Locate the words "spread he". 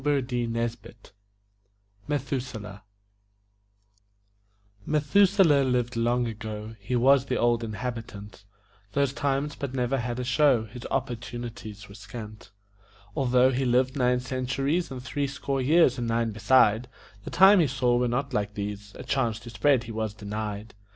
19.51-19.91